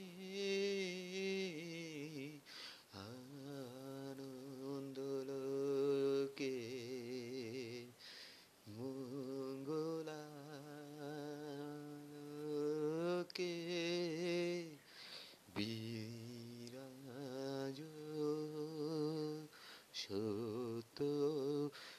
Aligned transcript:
সত্য 20.76 21.04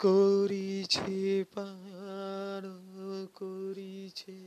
করিছে 0.00 1.18
পান 1.54 2.64
করিছে 3.34 4.38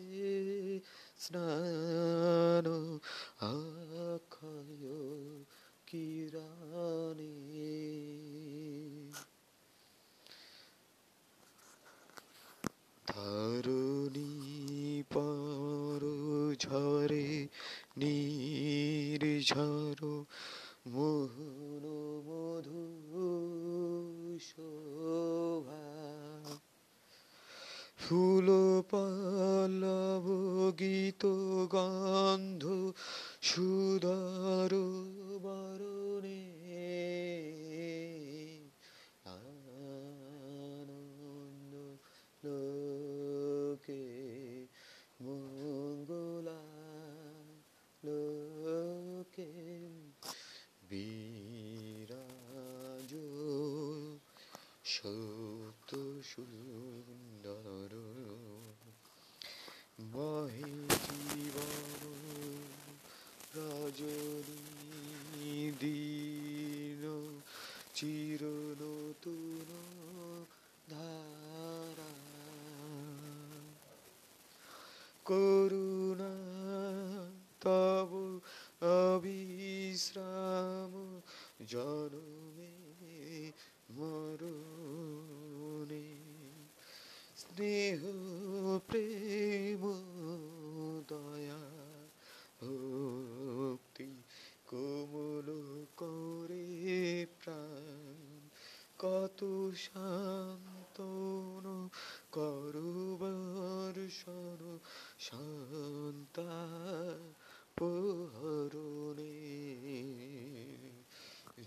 স্নান 1.20 2.66
অক্ষয় 3.50 4.84
কিরানে 5.88 7.36
ধরণী 13.06 14.34
পর 15.12 16.02
ঝরে 16.60 17.28
নির্ঝর 17.98 19.79
গন্ধ 31.70 32.94
সুধর 33.42 34.70
বরণে। 35.42 36.50
লোকে 42.46 44.06
মঙ্গলা 45.22 46.62
লোকে 48.04 49.52
বিরাজ 50.90 53.16
সত্য 54.84 56.22
সুন্দর। 56.24 57.90
মহে 60.14 60.72
জীবন 61.06 62.02
রজনী 63.56 65.72
দিন 65.80 67.04
চির 67.94 68.42
নতুন 68.82 69.68
ধারা। 70.90 72.14
করুণা 75.26 76.36
তব 77.60 78.40
অবিশ্রাম 78.82 81.22
জনমে 81.68 83.52
মরণে 83.90 86.08
স্নেহ 87.38 88.29
কোমল 94.80 95.78
করে 95.98 97.26
প্রাণ, 97.44 98.50
কত 98.98 99.72
শান্তন 99.76 101.90
করবার 102.32 104.10
সর 104.10 104.80
শান্তা 105.20 106.68
পোহরণে 107.76 109.38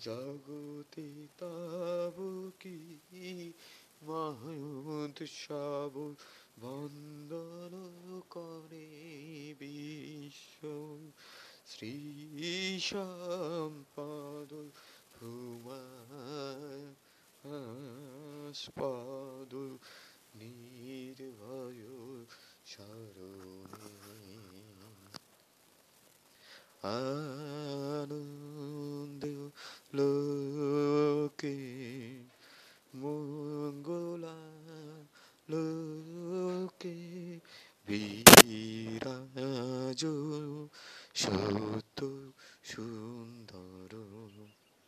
জগতে 0.00 1.26
তব 1.38 2.50
কি? 2.60 3.52
মহোৎসব 4.02 6.14
বন্দন 6.60 8.22
করে 8.30 9.54
বিশ্ব 9.58 10.66
শ্রী 11.66 11.94
সম্পদ 12.80 14.50
পদ 18.76 19.52
নির্ভয় 20.34 21.82
আনন্দ 27.92 29.24
লোকে 29.94 31.56
মঙ্গলা 32.94 34.38
লোকে 35.48 35.91
বিরাজ 41.24 41.81